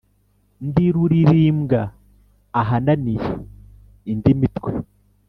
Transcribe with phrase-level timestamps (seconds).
[0.67, 1.81] Ndi rulirimbwa
[2.61, 3.25] ahananiye
[4.11, 4.71] indi mitwe.